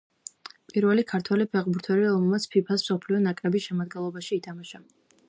[0.71, 4.83] პირველი ქართველი ფეხბურთელი, რომელმაც ფიფა-ს მსოფლიოს ნაკრების შემადგენლობაში ითამაშა.